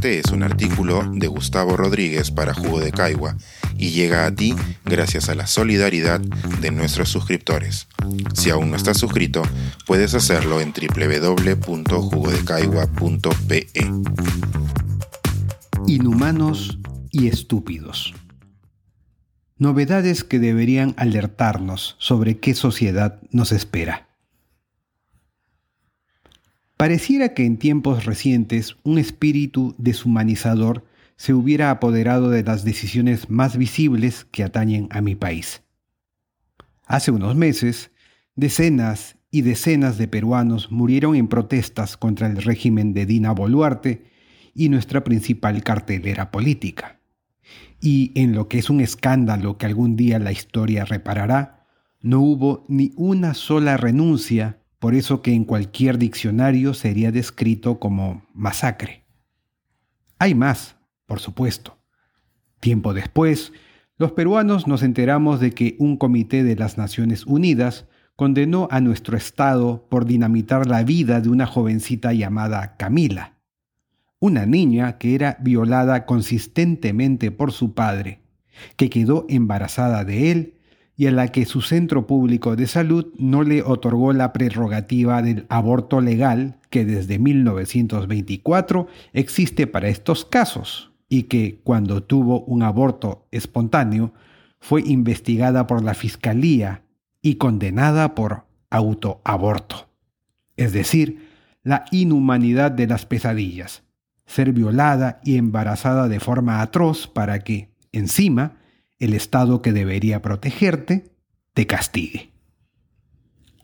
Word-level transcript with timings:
Este 0.00 0.18
es 0.18 0.32
un 0.32 0.42
artículo 0.42 1.04
de 1.12 1.26
Gustavo 1.26 1.76
Rodríguez 1.76 2.30
para 2.30 2.54
Jugo 2.54 2.80
de 2.80 2.90
Caigua 2.90 3.36
y 3.76 3.90
llega 3.90 4.24
a 4.24 4.34
ti 4.34 4.54
gracias 4.86 5.28
a 5.28 5.34
la 5.34 5.46
solidaridad 5.46 6.20
de 6.20 6.70
nuestros 6.70 7.10
suscriptores. 7.10 7.86
Si 8.32 8.48
aún 8.48 8.70
no 8.70 8.78
estás 8.78 8.96
suscrito, 8.96 9.42
puedes 9.86 10.14
hacerlo 10.14 10.62
en 10.62 10.72
www.jugodecaigua.pe. 10.72 13.66
Inhumanos 15.86 16.78
y 17.10 17.28
estúpidos. 17.28 18.14
Novedades 19.58 20.24
que 20.24 20.38
deberían 20.38 20.94
alertarnos 20.96 21.96
sobre 21.98 22.38
qué 22.38 22.54
sociedad 22.54 23.20
nos 23.32 23.52
espera. 23.52 24.09
Pareciera 26.80 27.34
que 27.34 27.44
en 27.44 27.58
tiempos 27.58 28.06
recientes 28.06 28.78
un 28.84 28.98
espíritu 28.98 29.74
deshumanizador 29.76 30.86
se 31.16 31.34
hubiera 31.34 31.70
apoderado 31.70 32.30
de 32.30 32.42
las 32.42 32.64
decisiones 32.64 33.28
más 33.28 33.58
visibles 33.58 34.24
que 34.30 34.44
atañen 34.44 34.88
a 34.90 35.02
mi 35.02 35.14
país. 35.14 35.60
Hace 36.86 37.10
unos 37.10 37.36
meses, 37.36 37.90
decenas 38.34 39.18
y 39.30 39.42
decenas 39.42 39.98
de 39.98 40.08
peruanos 40.08 40.72
murieron 40.72 41.16
en 41.16 41.28
protestas 41.28 41.98
contra 41.98 42.28
el 42.28 42.40
régimen 42.40 42.94
de 42.94 43.04
Dina 43.04 43.32
Boluarte 43.32 44.06
y 44.54 44.70
nuestra 44.70 45.04
principal 45.04 45.62
cartelera 45.62 46.30
política. 46.30 46.98
Y 47.82 48.12
en 48.14 48.34
lo 48.34 48.48
que 48.48 48.58
es 48.58 48.70
un 48.70 48.80
escándalo 48.80 49.58
que 49.58 49.66
algún 49.66 49.96
día 49.96 50.18
la 50.18 50.32
historia 50.32 50.86
reparará, 50.86 51.66
no 52.00 52.20
hubo 52.20 52.64
ni 52.68 52.94
una 52.96 53.34
sola 53.34 53.76
renuncia 53.76 54.59
por 54.80 54.94
eso 54.94 55.20
que 55.22 55.34
en 55.34 55.44
cualquier 55.44 55.98
diccionario 55.98 56.74
sería 56.74 57.12
descrito 57.12 57.78
como 57.78 58.26
masacre. 58.32 59.04
Hay 60.18 60.34
más, 60.34 60.76
por 61.06 61.20
supuesto. 61.20 61.78
Tiempo 62.60 62.94
después, 62.94 63.52
los 63.98 64.12
peruanos 64.12 64.66
nos 64.66 64.82
enteramos 64.82 65.38
de 65.38 65.52
que 65.52 65.76
un 65.78 65.98
comité 65.98 66.42
de 66.42 66.56
las 66.56 66.78
Naciones 66.78 67.26
Unidas 67.26 67.86
condenó 68.16 68.68
a 68.70 68.80
nuestro 68.80 69.18
Estado 69.18 69.86
por 69.90 70.06
dinamitar 70.06 70.66
la 70.66 70.82
vida 70.82 71.20
de 71.20 71.28
una 71.28 71.46
jovencita 71.46 72.14
llamada 72.14 72.76
Camila, 72.78 73.38
una 74.18 74.46
niña 74.46 74.96
que 74.96 75.14
era 75.14 75.36
violada 75.40 76.06
consistentemente 76.06 77.30
por 77.30 77.52
su 77.52 77.74
padre, 77.74 78.22
que 78.76 78.88
quedó 78.88 79.26
embarazada 79.28 80.04
de 80.04 80.30
él 80.30 80.59
y 81.00 81.06
a 81.06 81.12
la 81.12 81.28
que 81.28 81.46
su 81.46 81.62
centro 81.62 82.06
público 82.06 82.56
de 82.56 82.66
salud 82.66 83.06
no 83.16 83.42
le 83.42 83.62
otorgó 83.62 84.12
la 84.12 84.34
prerrogativa 84.34 85.22
del 85.22 85.46
aborto 85.48 86.02
legal 86.02 86.58
que 86.68 86.84
desde 86.84 87.18
1924 87.18 88.86
existe 89.14 89.66
para 89.66 89.88
estos 89.88 90.26
casos 90.26 90.92
y 91.08 91.22
que 91.22 91.58
cuando 91.64 92.02
tuvo 92.02 92.42
un 92.42 92.62
aborto 92.62 93.26
espontáneo 93.30 94.12
fue 94.60 94.82
investigada 94.82 95.66
por 95.66 95.82
la 95.82 95.94
Fiscalía 95.94 96.82
y 97.22 97.36
condenada 97.36 98.14
por 98.14 98.44
autoaborto. 98.68 99.88
Es 100.58 100.74
decir, 100.74 101.30
la 101.62 101.86
inhumanidad 101.92 102.72
de 102.72 102.86
las 102.86 103.06
pesadillas, 103.06 103.84
ser 104.26 104.52
violada 104.52 105.18
y 105.24 105.38
embarazada 105.38 106.08
de 106.08 106.20
forma 106.20 106.60
atroz 106.60 107.06
para 107.06 107.38
que, 107.38 107.70
encima, 107.90 108.59
el 109.00 109.14
Estado 109.14 109.62
que 109.62 109.72
debería 109.72 110.22
protegerte 110.22 111.10
te 111.54 111.66
castigue. 111.66 112.30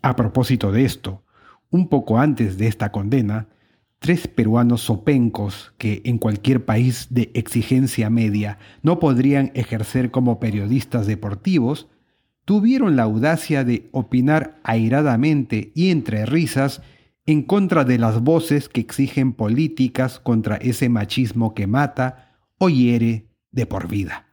A 0.02 0.16
propósito 0.16 0.72
de 0.72 0.84
esto, 0.84 1.24
un 1.70 1.88
poco 1.88 2.18
antes 2.18 2.58
de 2.58 2.66
esta 2.66 2.90
condena, 2.90 3.48
tres 3.98 4.28
peruanos 4.28 4.82
sopencos 4.82 5.74
que 5.78 6.00
en 6.04 6.18
cualquier 6.18 6.64
país 6.64 7.08
de 7.10 7.30
exigencia 7.34 8.08
media 8.08 8.58
no 8.82 8.98
podrían 8.98 9.52
ejercer 9.54 10.10
como 10.10 10.40
periodistas 10.40 11.06
deportivos, 11.06 11.88
tuvieron 12.44 12.96
la 12.96 13.02
audacia 13.02 13.62
de 13.64 13.88
opinar 13.92 14.60
airadamente 14.64 15.72
y 15.74 15.90
entre 15.90 16.24
risas 16.24 16.80
en 17.26 17.42
contra 17.42 17.84
de 17.84 17.98
las 17.98 18.22
voces 18.22 18.68
que 18.68 18.80
exigen 18.80 19.32
políticas 19.32 20.18
contra 20.20 20.56
ese 20.56 20.88
machismo 20.88 21.54
que 21.54 21.66
mata 21.66 22.38
o 22.58 22.68
hiere 22.68 23.28
de 23.50 23.66
por 23.66 23.88
vida 23.88 24.25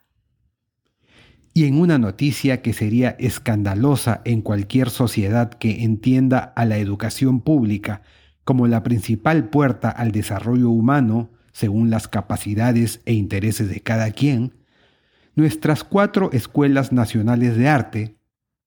y 1.53 1.65
en 1.65 1.79
una 1.79 1.99
noticia 1.99 2.61
que 2.61 2.73
sería 2.73 3.11
escandalosa 3.19 4.21
en 4.25 4.41
cualquier 4.41 4.89
sociedad 4.89 5.53
que 5.53 5.83
entienda 5.83 6.39
a 6.39 6.65
la 6.65 6.77
educación 6.77 7.41
pública 7.41 8.01
como 8.43 8.67
la 8.67 8.83
principal 8.83 9.49
puerta 9.49 9.89
al 9.89 10.11
desarrollo 10.11 10.69
humano 10.69 11.29
según 11.51 11.89
las 11.89 12.07
capacidades 12.07 13.01
e 13.05 13.13
intereses 13.13 13.69
de 13.69 13.81
cada 13.81 14.11
quien, 14.11 14.53
nuestras 15.35 15.83
cuatro 15.83 16.31
escuelas 16.31 16.91
nacionales 16.91 17.55
de 17.55 17.67
arte, 17.67 18.17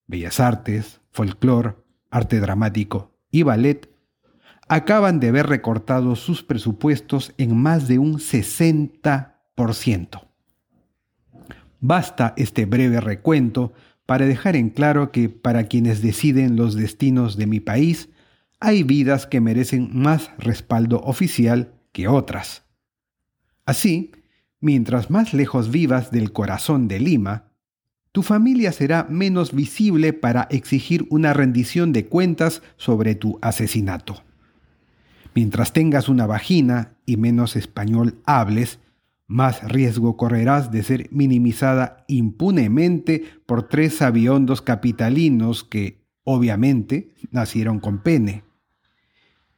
Bellas 0.06 0.40
Artes, 0.40 1.00
Folclor, 1.10 1.84
Arte 2.10 2.40
Dramático 2.40 3.12
y 3.30 3.42
Ballet, 3.42 3.90
acaban 4.68 5.20
de 5.20 5.32
ver 5.32 5.48
recortados 5.48 6.20
sus 6.20 6.44
presupuestos 6.44 7.34
en 7.38 7.56
más 7.56 7.88
de 7.88 7.98
un 7.98 8.18
60%. 8.18 10.25
Basta 11.88 12.34
este 12.36 12.66
breve 12.66 13.00
recuento 13.00 13.72
para 14.06 14.26
dejar 14.26 14.56
en 14.56 14.70
claro 14.70 15.12
que 15.12 15.28
para 15.28 15.68
quienes 15.68 16.02
deciden 16.02 16.56
los 16.56 16.74
destinos 16.74 17.36
de 17.36 17.46
mi 17.46 17.60
país, 17.60 18.08
hay 18.58 18.82
vidas 18.82 19.28
que 19.28 19.40
merecen 19.40 19.90
más 19.92 20.32
respaldo 20.36 21.00
oficial 21.02 21.74
que 21.92 22.08
otras. 22.08 22.64
Así, 23.66 24.10
mientras 24.58 25.10
más 25.10 25.32
lejos 25.32 25.70
vivas 25.70 26.10
del 26.10 26.32
corazón 26.32 26.88
de 26.88 26.98
Lima, 26.98 27.52
tu 28.10 28.24
familia 28.24 28.72
será 28.72 29.06
menos 29.08 29.54
visible 29.54 30.12
para 30.12 30.48
exigir 30.50 31.06
una 31.08 31.34
rendición 31.34 31.92
de 31.92 32.06
cuentas 32.06 32.62
sobre 32.76 33.14
tu 33.14 33.38
asesinato. 33.42 34.24
Mientras 35.36 35.72
tengas 35.72 36.08
una 36.08 36.26
vagina 36.26 36.96
y 37.06 37.16
menos 37.16 37.54
español 37.54 38.18
hables, 38.24 38.80
más 39.26 39.62
riesgo 39.68 40.16
correrás 40.16 40.70
de 40.70 40.82
ser 40.82 41.08
minimizada 41.10 42.04
impunemente 42.08 43.24
por 43.46 43.68
tres 43.68 44.00
aviondos 44.02 44.62
capitalinos 44.62 45.64
que, 45.64 46.04
obviamente, 46.24 47.14
nacieron 47.30 47.80
con 47.80 48.02
pene. 48.02 48.44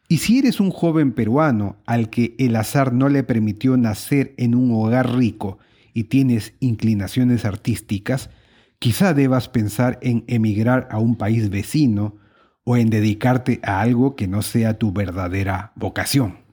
Y 0.09 0.19
si 0.19 0.39
eres 0.39 0.59
un 0.59 0.71
joven 0.71 1.13
peruano 1.13 1.77
al 1.85 2.09
que 2.09 2.35
el 2.39 2.57
azar 2.57 2.95
no 2.95 3.11
le 3.11 3.23
permitió 3.25 3.77
nacer 3.77 4.35
en 4.39 4.55
un 4.55 4.71
hogar 4.73 5.15
rico 5.15 5.59
y 5.93 6.05
tienes 6.05 6.55
inclinaciones 6.61 7.45
artísticas, 7.45 8.31
quizá 8.79 9.13
debas 9.13 9.51
pensar 9.51 9.99
en 10.01 10.25
emigrar 10.27 10.89
a 10.91 10.99
un 10.99 11.17
país 11.17 11.51
vecino 11.51 12.17
o 12.65 12.79
en 12.79 12.89
dedicarte 12.89 13.61
a 13.63 13.81
algo 13.81 14.17
que 14.17 14.29
no 14.29 14.41
sea 14.41 14.79
tu 14.79 14.93
verdadera 14.93 15.73
vocación. 15.77 16.48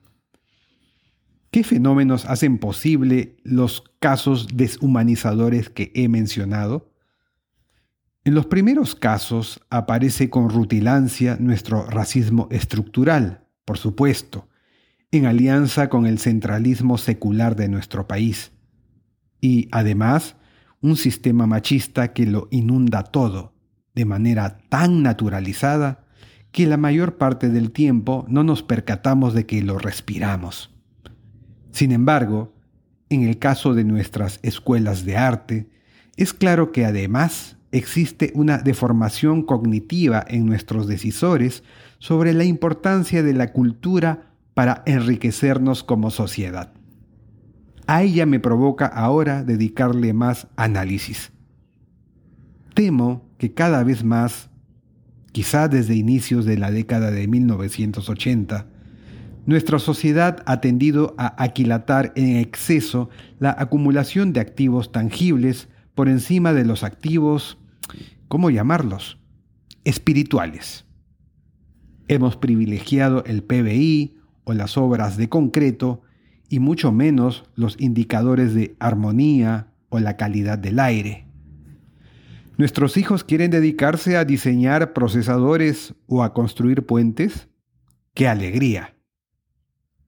¿Qué 1.55 1.63
fenómenos 1.63 2.25
hacen 2.25 2.57
posible 2.57 3.37
los 3.45 3.85
casos 4.01 4.49
deshumanizadores 4.55 5.69
que 5.69 5.89
he 5.95 6.09
mencionado? 6.09 6.91
En 8.25 8.35
los 8.35 8.47
primeros 8.47 8.93
casos 8.93 9.61
aparece 9.69 10.29
con 10.29 10.49
rutilancia 10.49 11.37
nuestro 11.39 11.85
racismo 11.85 12.49
estructural, 12.51 13.47
por 13.63 13.77
supuesto, 13.77 14.49
en 15.11 15.27
alianza 15.27 15.87
con 15.87 16.05
el 16.05 16.19
centralismo 16.19 16.97
secular 16.97 17.55
de 17.55 17.69
nuestro 17.69 18.05
país. 18.05 18.51
Y 19.39 19.69
además, 19.71 20.35
un 20.81 20.97
sistema 20.97 21.47
machista 21.47 22.11
que 22.11 22.25
lo 22.25 22.49
inunda 22.51 23.01
todo, 23.01 23.53
de 23.93 24.03
manera 24.03 24.57
tan 24.67 25.03
naturalizada 25.03 26.03
que 26.51 26.67
la 26.67 26.75
mayor 26.75 27.15
parte 27.15 27.47
del 27.47 27.71
tiempo 27.71 28.25
no 28.27 28.43
nos 28.43 28.61
percatamos 28.61 29.33
de 29.33 29.45
que 29.45 29.61
lo 29.61 29.79
respiramos. 29.79 30.74
Sin 31.75 31.91
embargo, 31.91 32.53
en 33.09 33.23
el 33.23 33.37
caso 33.37 33.73
de 33.73 33.83
nuestras 33.83 34.39
escuelas 34.43 35.03
de 35.03 35.17
arte, 35.17 35.67
es 36.15 36.33
claro 36.33 36.71
que 36.71 36.85
además 36.85 37.57
existe 37.73 38.31
una 38.33 38.59
deformación 38.59 39.43
cognitiva 39.43 40.23
en 40.25 40.45
nuestros 40.45 40.87
decisores 40.87 41.63
sobre 41.99 42.31
la 42.31 42.45
importancia 42.45 43.23
de 43.23 43.33
la 43.33 43.51
cultura 43.51 44.31
para 44.53 44.83
enriquecernos 44.85 45.83
como 45.83 46.11
sociedad. 46.11 46.71
A 47.87 48.03
ella 48.03 48.25
me 48.25 48.39
provoca 48.39 48.85
ahora 48.85 49.43
dedicarle 49.43 50.13
más 50.13 50.47
análisis. 50.55 51.33
Temo 52.73 53.27
que 53.37 53.53
cada 53.53 53.83
vez 53.83 54.05
más, 54.05 54.49
quizá 55.33 55.67
desde 55.67 55.95
inicios 55.95 56.45
de 56.45 56.57
la 56.57 56.71
década 56.71 57.11
de 57.11 57.27
1980, 57.27 58.67
nuestra 59.45 59.77
sociedad 59.77 60.41
ha 60.45 60.59
tendido 60.59 61.13
a 61.17 61.41
aquilatar 61.43 62.13
en 62.15 62.37
exceso 62.37 63.09
la 63.39 63.55
acumulación 63.57 64.33
de 64.33 64.39
activos 64.39 64.91
tangibles 64.91 65.69
por 65.93 66.09
encima 66.09 66.53
de 66.53 66.65
los 66.65 66.83
activos, 66.83 67.57
¿cómo 68.27 68.49
llamarlos? 68.49 69.19
Espirituales. 69.83 70.85
Hemos 72.07 72.37
privilegiado 72.37 73.23
el 73.25 73.43
PBI 73.43 74.17
o 74.43 74.53
las 74.53 74.77
obras 74.77 75.15
de 75.15 75.29
concreto 75.29 76.01
y 76.49 76.59
mucho 76.59 76.91
menos 76.91 77.43
los 77.55 77.79
indicadores 77.79 78.53
de 78.53 78.75
armonía 78.79 79.67
o 79.89 79.99
la 79.99 80.17
calidad 80.17 80.57
del 80.57 80.79
aire. 80.79 81.27
¿Nuestros 82.57 82.97
hijos 82.97 83.23
quieren 83.23 83.51
dedicarse 83.51 84.17
a 84.17 84.25
diseñar 84.25 84.93
procesadores 84.93 85.93
o 86.07 86.23
a 86.23 86.33
construir 86.33 86.85
puentes? 86.85 87.47
¡Qué 88.13 88.27
alegría! 88.27 88.94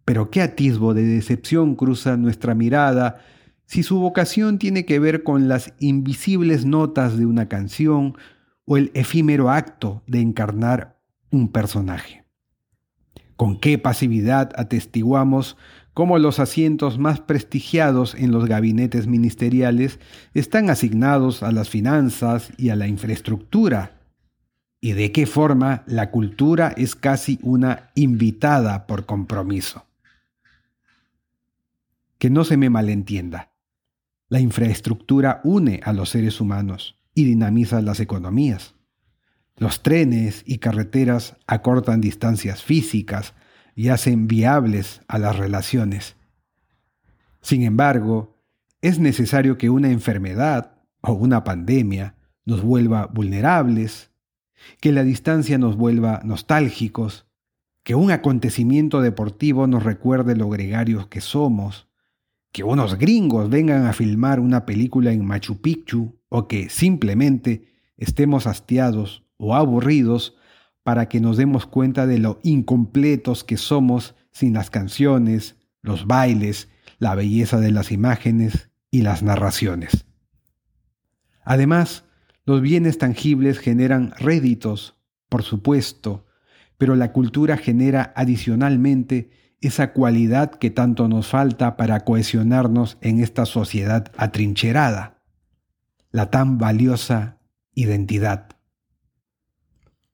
Pero 0.07 0.31
qué 0.31 0.41
atisbo 0.41 0.93
de 0.93 1.03
decepción 1.03 1.75
cruza 1.75 2.15
nuestra 2.15 2.55
mirada 2.55 3.19
si 3.65 3.83
su 3.83 3.99
vocación 3.99 4.57
tiene 4.57 4.85
que 4.85 4.99
ver 4.99 5.23
con 5.23 5.49
las 5.49 5.73
invisibles 5.79 6.63
notas 6.63 7.17
de 7.17 7.25
una 7.25 7.49
canción 7.49 8.15
o 8.63 8.77
el 8.77 8.89
efímero 8.93 9.49
acto 9.49 10.03
de 10.07 10.21
encarnar 10.21 10.97
un 11.29 11.49
personaje. 11.49 12.23
Con 13.35 13.59
qué 13.59 13.77
pasividad 13.77 14.53
atestiguamos 14.55 15.57
cómo 15.93 16.19
los 16.19 16.39
asientos 16.39 16.97
más 16.97 17.19
prestigiados 17.19 18.15
en 18.15 18.31
los 18.31 18.45
gabinetes 18.45 19.07
ministeriales 19.07 19.99
están 20.33 20.69
asignados 20.69 21.43
a 21.43 21.51
las 21.51 21.67
finanzas 21.67 22.53
y 22.55 22.69
a 22.69 22.77
la 22.77 22.87
infraestructura, 22.87 23.99
y 24.79 24.93
de 24.93 25.11
qué 25.11 25.25
forma 25.25 25.83
la 25.85 26.11
cultura 26.11 26.73
es 26.77 26.95
casi 26.95 27.39
una 27.41 27.89
invitada 27.93 28.87
por 28.87 29.05
compromiso. 29.05 29.86
Que 32.17 32.29
no 32.29 32.43
se 32.43 32.57
me 32.57 32.69
malentienda. 32.69 33.53
La 34.29 34.39
infraestructura 34.39 35.41
une 35.43 35.79
a 35.83 35.93
los 35.93 36.09
seres 36.09 36.41
humanos 36.41 36.97
y 37.13 37.23
dinamiza 37.25 37.81
las 37.81 37.99
economías. 37.99 38.75
Los 39.55 39.81
trenes 39.81 40.43
y 40.45 40.59
carreteras 40.59 41.35
acortan 41.47 42.01
distancias 42.01 42.61
físicas 42.61 43.33
y 43.75 43.89
hacen 43.89 44.27
viables 44.27 45.01
a 45.07 45.17
las 45.17 45.37
relaciones. 45.37 46.15
Sin 47.41 47.63
embargo, 47.63 48.37
es 48.81 48.99
necesario 48.99 49.57
que 49.57 49.69
una 49.69 49.89
enfermedad 49.89 50.77
o 51.01 51.13
una 51.13 51.43
pandemia 51.43 52.15
nos 52.45 52.61
vuelva 52.61 53.07
vulnerables, 53.07 54.11
que 54.79 54.91
la 54.91 55.03
distancia 55.03 55.57
nos 55.57 55.75
vuelva 55.75 56.21
nostálgicos, 56.23 57.25
que 57.83 57.95
un 57.95 58.11
acontecimiento 58.11 59.01
deportivo 59.01 59.65
nos 59.67 59.83
recuerde 59.83 60.35
lo 60.35 60.49
gregarios 60.49 61.07
que 61.07 61.21
somos, 61.21 61.86
que 62.51 62.63
unos 62.63 62.97
gringos 62.97 63.49
vengan 63.49 63.85
a 63.85 63.93
filmar 63.93 64.39
una 64.39 64.65
película 64.65 65.11
en 65.11 65.25
Machu 65.25 65.61
Picchu 65.61 66.19
o 66.29 66.47
que 66.47 66.69
simplemente 66.69 67.65
estemos 67.97 68.47
hastiados 68.47 69.23
o 69.37 69.55
aburridos 69.55 70.35
para 70.83 71.09
que 71.09 71.19
nos 71.19 71.37
demos 71.37 71.65
cuenta 71.65 72.07
de 72.07 72.17
lo 72.17 72.39
incompletos 72.43 73.43
que 73.43 73.57
somos 73.57 74.15
sin 74.31 74.53
las 74.53 74.69
canciones, 74.69 75.57
los 75.81 76.07
bailes, 76.07 76.69
la 76.99 77.15
belleza 77.15 77.59
de 77.59 77.71
las 77.71 77.91
imágenes 77.91 78.69
y 78.89 79.01
las 79.01 79.23
narraciones. 79.23 80.05
Además, 81.43 82.05
los 82.45 82.61
bienes 82.61 82.97
tangibles 82.97 83.59
generan 83.59 84.13
réditos, 84.17 84.97
por 85.29 85.43
supuesto, 85.43 86.25
pero 86.77 86.95
la 86.95 87.11
cultura 87.11 87.57
genera 87.57 88.13
adicionalmente 88.15 89.29
esa 89.61 89.93
cualidad 89.93 90.51
que 90.51 90.69
tanto 90.69 91.07
nos 91.07 91.27
falta 91.27 91.77
para 91.77 92.01
cohesionarnos 92.01 92.97
en 93.01 93.21
esta 93.21 93.45
sociedad 93.45 94.11
atrincherada, 94.17 95.23
la 96.11 96.29
tan 96.29 96.57
valiosa 96.57 97.39
identidad 97.73 98.57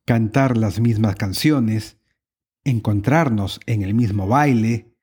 cantar 0.06 0.57
las 0.57 0.80
mismas 0.80 1.16
canciones, 1.16 1.98
encontrarnos 2.63 3.60
en 3.66 3.84
el 3.84 3.94
mismo 3.94 4.28
baile, 4.28 4.95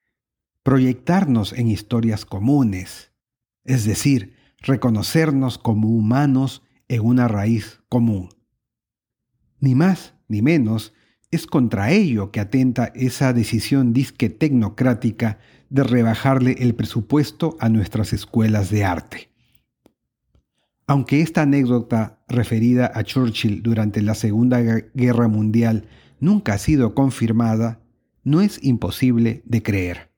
proyectarnos 0.62 1.52
en 1.52 1.68
historias 1.68 2.24
comunes, 2.24 3.12
es 3.64 3.84
decir, 3.84 4.36
reconocernos 4.58 5.58
como 5.58 5.88
humanos 5.88 6.62
en 6.88 7.04
una 7.04 7.28
raíz 7.28 7.80
común. 7.88 8.28
Ni 9.58 9.74
más 9.74 10.14
ni 10.28 10.42
menos 10.42 10.92
es 11.30 11.46
contra 11.46 11.92
ello 11.92 12.32
que 12.32 12.40
atenta 12.40 12.86
esa 12.94 13.32
decisión 13.32 13.92
disque 13.92 14.30
tecnocrática 14.30 15.38
de 15.68 15.84
rebajarle 15.84 16.56
el 16.58 16.74
presupuesto 16.74 17.56
a 17.60 17.68
nuestras 17.68 18.12
escuelas 18.12 18.70
de 18.70 18.84
arte. 18.84 19.30
Aunque 20.88 21.20
esta 21.20 21.42
anécdota 21.42 22.18
referida 22.26 22.90
a 22.92 23.04
Churchill 23.04 23.62
durante 23.62 24.02
la 24.02 24.14
Segunda 24.14 24.60
Guerra 24.60 25.28
Mundial 25.28 25.86
nunca 26.18 26.54
ha 26.54 26.58
sido 26.58 26.96
confirmada, 26.96 27.80
no 28.24 28.40
es 28.40 28.58
imposible 28.64 29.42
de 29.44 29.62
creer. 29.62 30.10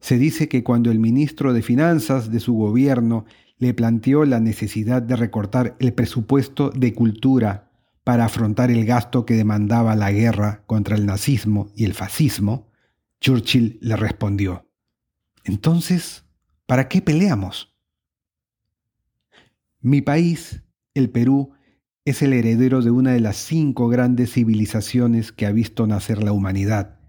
Se 0.00 0.16
dice 0.16 0.48
que 0.48 0.64
cuando 0.64 0.90
el 0.90 0.98
ministro 0.98 1.52
de 1.52 1.60
Finanzas 1.60 2.30
de 2.30 2.40
su 2.40 2.54
gobierno 2.54 3.26
le 3.58 3.74
planteó 3.74 4.24
la 4.24 4.40
necesidad 4.40 5.02
de 5.02 5.16
recortar 5.16 5.76
el 5.78 5.92
presupuesto 5.92 6.70
de 6.70 6.94
cultura 6.94 7.65
para 8.06 8.26
afrontar 8.26 8.70
el 8.70 8.86
gasto 8.86 9.26
que 9.26 9.34
demandaba 9.34 9.96
la 9.96 10.12
guerra 10.12 10.62
contra 10.66 10.94
el 10.94 11.06
nazismo 11.06 11.72
y 11.74 11.86
el 11.86 11.92
fascismo, 11.92 12.70
Churchill 13.20 13.80
le 13.82 13.96
respondió, 13.96 14.70
Entonces, 15.42 16.24
¿para 16.66 16.86
qué 16.86 17.02
peleamos? 17.02 17.74
Mi 19.80 20.02
país, 20.02 20.62
el 20.94 21.10
Perú, 21.10 21.50
es 22.04 22.22
el 22.22 22.32
heredero 22.32 22.80
de 22.80 22.92
una 22.92 23.10
de 23.10 23.18
las 23.18 23.38
cinco 23.38 23.88
grandes 23.88 24.34
civilizaciones 24.34 25.32
que 25.32 25.44
ha 25.44 25.50
visto 25.50 25.88
nacer 25.88 26.22
la 26.22 26.30
humanidad 26.30 27.00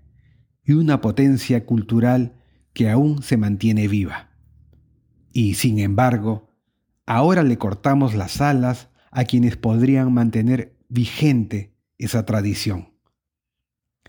y 0.64 0.74
una 0.74 1.00
potencia 1.00 1.64
cultural 1.68 2.42
que 2.74 2.90
aún 2.90 3.22
se 3.22 3.38
mantiene 3.38 3.88
viva. 3.88 4.32
Y 5.32 5.54
sin 5.54 5.78
embargo, 5.78 6.50
ahora 7.06 7.44
le 7.44 7.60
cortamos 7.60 8.16
las 8.16 8.42
alas 8.42 8.90
a 9.12 9.26
quienes 9.26 9.58
podrían 9.58 10.12
mantener 10.12 10.77
vigente 10.90 11.74
esa 11.98 12.26
tradición. 12.26 12.94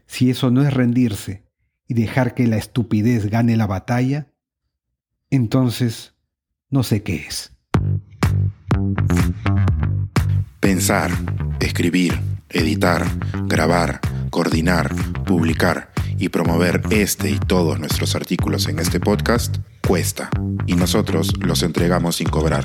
Si 0.07 0.31
eso 0.31 0.51
no 0.51 0.63
es 0.63 0.73
rendirse 0.73 1.45
y 1.87 1.95
dejar 1.95 2.35
que 2.35 2.47
la 2.47 2.57
estupidez 2.57 3.31
gane 3.31 3.57
la 3.57 3.67
batalla, 3.67 4.33
entonces 5.31 6.15
no 6.71 6.83
sé 6.83 7.03
qué 7.03 7.27
es. 7.27 7.53
Pensar, 10.61 11.11
escribir, 11.61 12.19
editar, 12.51 13.07
grabar, 13.47 14.01
coordinar, 14.31 14.95
publicar 15.25 15.91
y 16.19 16.29
promover 16.31 16.83
este 16.91 17.31
y 17.31 17.39
todos 17.39 17.79
nuestros 17.79 18.15
artículos 18.15 18.69
en 18.69 18.79
este 18.79 19.01
podcast 19.01 19.59
cuesta 19.87 20.31
y 20.67 20.75
nosotros 20.75 21.33
los 21.41 21.63
entregamos 21.63 22.17
sin 22.17 22.29
cobrar. 22.29 22.65